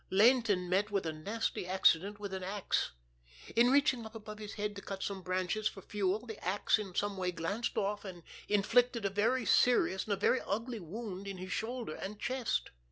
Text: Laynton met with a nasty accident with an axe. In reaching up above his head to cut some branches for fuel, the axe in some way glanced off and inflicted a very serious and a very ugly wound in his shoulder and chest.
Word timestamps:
Laynton 0.09 0.67
met 0.67 0.89
with 0.89 1.05
a 1.05 1.13
nasty 1.13 1.67
accident 1.67 2.19
with 2.19 2.33
an 2.33 2.43
axe. 2.43 2.89
In 3.55 3.69
reaching 3.69 4.03
up 4.03 4.15
above 4.15 4.39
his 4.39 4.55
head 4.55 4.75
to 4.75 4.81
cut 4.81 5.03
some 5.03 5.21
branches 5.21 5.67
for 5.67 5.83
fuel, 5.83 6.25
the 6.25 6.43
axe 6.43 6.79
in 6.79 6.95
some 6.95 7.17
way 7.17 7.31
glanced 7.31 7.77
off 7.77 8.03
and 8.03 8.23
inflicted 8.49 9.05
a 9.05 9.11
very 9.11 9.45
serious 9.45 10.05
and 10.05 10.13
a 10.13 10.15
very 10.15 10.41
ugly 10.41 10.79
wound 10.79 11.27
in 11.27 11.37
his 11.37 11.51
shoulder 11.51 11.93
and 11.93 12.17
chest. 12.19 12.71